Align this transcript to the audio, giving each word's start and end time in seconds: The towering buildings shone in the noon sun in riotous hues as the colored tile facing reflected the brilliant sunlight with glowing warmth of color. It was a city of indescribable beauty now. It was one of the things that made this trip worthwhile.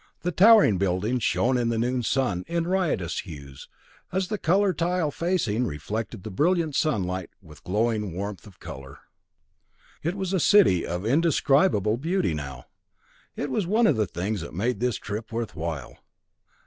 The 0.23 0.31
towering 0.31 0.79
buildings 0.79 1.21
shone 1.21 1.59
in 1.59 1.69
the 1.69 1.77
noon 1.77 2.01
sun 2.01 2.43
in 2.47 2.65
riotous 2.65 3.19
hues 3.19 3.69
as 4.11 4.29
the 4.29 4.39
colored 4.39 4.79
tile 4.79 5.11
facing 5.11 5.67
reflected 5.67 6.23
the 6.23 6.31
brilliant 6.31 6.73
sunlight 6.73 7.29
with 7.39 7.63
glowing 7.63 8.11
warmth 8.15 8.47
of 8.47 8.59
color. 8.59 8.97
It 10.01 10.15
was 10.15 10.33
a 10.33 10.39
city 10.39 10.87
of 10.87 11.05
indescribable 11.05 11.97
beauty 11.97 12.33
now. 12.33 12.65
It 13.35 13.51
was 13.51 13.67
one 13.67 13.85
of 13.85 13.95
the 13.95 14.07
things 14.07 14.41
that 14.41 14.55
made 14.55 14.79
this 14.79 14.95
trip 14.95 15.31
worthwhile. 15.31 15.99